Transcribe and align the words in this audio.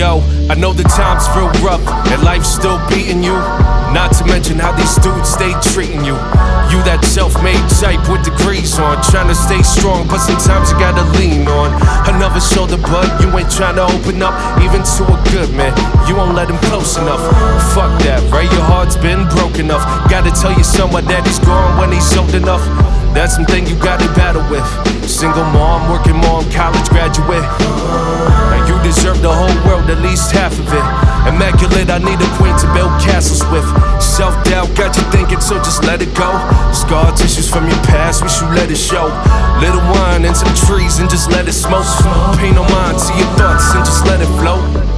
Yo, 0.00 0.24
I 0.48 0.56
know 0.56 0.72
the 0.72 0.88
times 0.88 1.28
feel 1.36 1.52
rough 1.60 1.84
and 2.08 2.24
life's 2.24 2.48
still 2.48 2.80
beating 2.88 3.20
you. 3.22 3.36
Not 3.92 4.16
to 4.16 4.24
mention 4.24 4.56
how 4.56 4.72
these 4.72 4.96
dudes 4.96 5.28
stay 5.28 5.52
treating 5.76 6.00
you. 6.08 6.16
You 6.72 6.80
that 6.88 7.04
self-made 7.04 7.60
type 7.76 8.00
with 8.08 8.24
degrees 8.24 8.80
on, 8.80 8.96
trying 9.12 9.28
to 9.28 9.36
stay 9.36 9.60
strong, 9.60 10.08
but 10.08 10.24
sometimes 10.24 10.72
you 10.72 10.80
gotta 10.80 11.04
lean 11.20 11.44
on 11.44 11.76
another 12.08 12.40
shoulder. 12.40 12.80
But 12.80 13.12
you 13.20 13.28
ain't 13.36 13.52
trying 13.52 13.76
to 13.76 13.84
open 13.92 14.24
up, 14.24 14.32
even 14.64 14.80
to 14.80 15.02
a 15.04 15.20
good 15.36 15.52
man. 15.52 15.76
You 16.08 16.16
won't 16.16 16.32
let 16.32 16.48
him 16.48 16.56
close 16.72 16.96
enough. 16.96 17.20
Fuck 17.76 17.92
that, 18.08 18.24
right? 18.32 18.48
Your 18.56 18.64
heart's 18.64 18.96
been 18.96 19.28
broken 19.36 19.68
enough. 19.68 19.84
Gotta 20.08 20.32
tell 20.32 20.56
you 20.56 20.64
someone 20.64 21.04
that 21.12 21.28
he's 21.28 21.44
gone 21.44 21.76
when 21.76 21.92
he's 21.92 22.08
old 22.16 22.32
enough. 22.32 22.64
That's 23.12 23.36
something 23.36 23.68
you 23.68 23.76
gotta 23.76 24.08
battle 24.16 24.48
with. 24.48 24.64
Single 25.04 25.44
mom, 25.52 25.92
working 25.92 26.16
mom, 26.24 26.48
college 26.56 26.88
graduate. 26.88 27.44
Least 30.10 30.32
half 30.32 30.52
of 30.58 30.66
it. 30.66 30.86
Immaculate, 31.30 31.88
I 31.88 31.98
need 32.02 32.18
a 32.18 32.30
queen 32.34 32.56
to 32.58 32.66
build 32.74 32.90
castles 32.98 33.46
with. 33.54 33.64
Self 34.02 34.34
doubt 34.44 34.74
got 34.74 34.96
you 34.96 35.04
thinking, 35.14 35.40
so 35.40 35.56
just 35.58 35.84
let 35.84 36.02
it 36.02 36.12
go. 36.18 36.30
Scar 36.74 37.14
tissues 37.14 37.48
from 37.48 37.68
your 37.68 37.78
past, 37.86 38.22
we 38.22 38.28
should 38.28 38.50
let 38.50 38.70
it 38.70 38.76
show. 38.76 39.06
Little 39.62 39.84
wine 39.94 40.24
and 40.24 40.36
some 40.36 40.52
trees 40.66 40.98
and 40.98 41.08
just 41.08 41.30
let 41.30 41.46
it 41.46 41.54
smoke. 41.54 41.86
Pay 42.38 42.50
no 42.50 42.64
mind 42.74 42.98
to 42.98 43.12
your 43.14 43.30
thoughts 43.38 43.70
and 43.74 43.84
just 43.84 44.04
let 44.06 44.20
it 44.20 44.30
flow. 44.40 44.89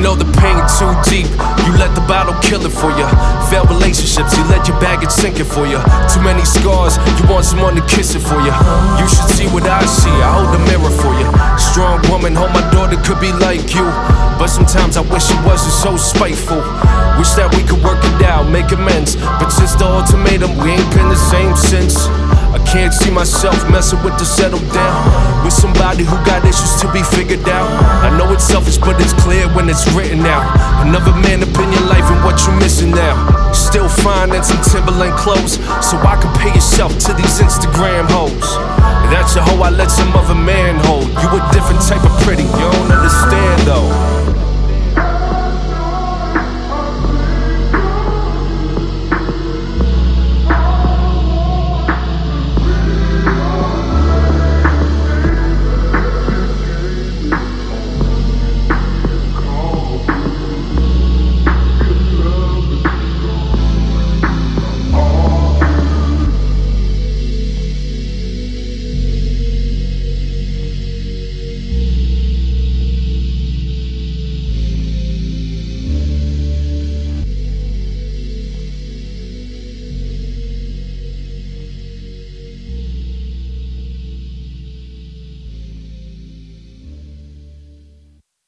Know 0.00 0.16
the 0.16 0.24
pain 0.40 0.56
too 0.80 0.90
deep. 1.04 1.28
You 1.68 1.76
let 1.76 1.92
the 1.94 2.00
bottle 2.08 2.34
kill 2.40 2.64
it 2.64 2.72
for 2.72 2.88
you. 2.96 3.04
Failed 3.52 3.68
relationships, 3.68 4.32
you 4.36 4.42
let 4.48 4.66
your 4.66 4.80
baggage 4.80 5.12
sink 5.12 5.38
it 5.38 5.44
for 5.44 5.68
you. 5.68 5.76
Too 6.08 6.24
many 6.24 6.44
scars, 6.44 6.96
you 7.20 7.28
want 7.28 7.44
someone 7.44 7.76
to 7.76 7.84
kiss 7.84 8.16
it 8.16 8.24
for 8.24 8.40
you. 8.40 8.52
You 8.96 9.06
should 9.06 9.28
see 9.36 9.46
what 9.52 9.68
I 9.68 9.84
see. 9.84 10.10
I 10.10 10.28
hold 10.32 10.56
a 10.56 10.60
mirror 10.64 10.90
for 10.90 11.12
you. 11.20 11.28
Strong 11.60 12.08
woman, 12.08 12.34
hope 12.34 12.52
my 12.56 12.64
daughter 12.72 12.96
could 13.04 13.20
be 13.20 13.32
like 13.44 13.76
you. 13.76 13.84
But 14.40 14.48
sometimes 14.48 14.96
I 14.96 15.04
wish 15.04 15.28
she 15.28 15.36
wasn't 15.44 15.76
so 15.76 15.96
spiteful. 16.00 16.64
Wish 17.20 17.36
that 17.36 17.52
we 17.52 17.60
could 17.68 17.84
work 17.84 18.00
it 18.00 18.24
out, 18.24 18.48
make 18.48 18.72
amends. 18.72 19.16
But 19.16 19.52
since 19.52 19.76
the 19.76 19.84
ultimatum, 19.84 20.56
we 20.56 20.80
ain't 20.80 20.90
been 20.96 21.12
the 21.12 21.20
same 21.28 21.52
since. 21.54 22.08
I 22.50 22.58
can't 22.64 22.94
see 22.94 23.10
myself 23.10 23.54
messing 23.70 24.02
with 24.02 24.16
the 24.18 24.24
settle 24.24 24.64
down 24.72 25.44
with 25.44 25.52
somebody 25.52 26.04
who 26.04 26.16
got 26.24 26.44
issues 26.44 26.80
to 26.80 26.90
be 26.90 27.02
figured 27.02 27.46
out. 27.48 27.68
It's 28.40 28.48
selfish, 28.48 28.78
but 28.78 28.96
it's 28.96 29.12
clear 29.20 29.52
when 29.52 29.68
it's 29.68 29.84
written 29.92 30.24
out. 30.24 30.48
Another 30.80 31.12
man 31.12 31.44
up 31.44 31.52
in 31.60 31.68
your 31.76 31.84
life 31.92 32.08
and 32.08 32.24
what 32.24 32.40
you 32.48 32.56
missing 32.56 32.88
now. 32.90 33.12
Still 33.52 33.86
finding 33.86 34.42
some 34.42 34.56
Timberland 34.64 35.12
clothes, 35.12 35.60
so 35.84 36.00
I 36.00 36.16
can 36.16 36.32
pay 36.40 36.48
yourself 36.48 36.96
to 37.04 37.12
these 37.12 37.36
Instagram 37.36 38.08
hoes. 38.08 38.40
That's 39.12 39.36
a 39.36 39.44
hoe 39.44 39.60
I 39.60 39.68
let 39.68 39.90
some 39.90 40.16
other 40.16 40.34
man 40.34 40.80
hold. 40.88 41.12
You 41.20 41.28
a 41.36 41.40
different 41.52 41.84
type 41.84 42.00
of 42.00 42.09